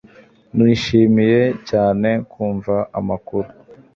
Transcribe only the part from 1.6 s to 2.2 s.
cyane